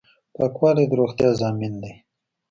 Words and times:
پاکوالی 0.35 0.85
د 0.89 0.91
روغتیا 0.99 1.29
ضامن 1.41 1.73
دی. 1.83 1.93